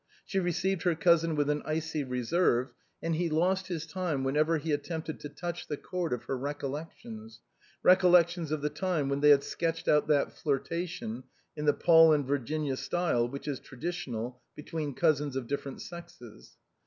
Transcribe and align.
She 0.25 0.39
received 0.39 0.81
her 0.81 0.95
cousin 0.95 1.35
with 1.35 1.47
an 1.51 1.61
icy 1.63 2.03
reserve; 2.03 2.71
and 3.03 3.15
he 3.15 3.29
lost 3.29 3.67
his 3.67 3.85
time 3.85 4.23
whenever 4.23 4.57
he 4.57 4.71
attempted 4.71 5.19
to 5.19 5.29
touch 5.29 5.67
the 5.67 5.77
chord 5.77 6.11
of 6.11 6.23
her 6.23 6.35
recollections— 6.35 7.39
recollections 7.83 8.51
of 8.51 8.63
the 8.63 8.71
time 8.71 9.09
when 9.09 9.19
they 9.19 9.29
had 9.29 9.43
sketched 9.43 9.87
out 9.87 10.07
that 10.07 10.33
flirtation 10.33 11.25
in 11.55 11.65
the 11.65 11.73
Paul 11.73 12.13
and 12.13 12.25
Virginia 12.25 12.77
style 12.77 13.27
which 13.27 13.47
is 13.47 13.59
traditional 13.59 14.41
between 14.55 14.95
cousins 14.95 15.35
of 15.35 15.45
different 15.45 15.83
sexes. 15.83 16.57